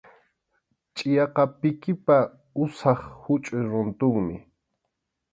Chʼiyaqa 0.95 1.43
pikipa 1.59 2.17
usap 2.63 2.99
huchʼuy 3.21 3.63
runtunmi. 3.71 4.35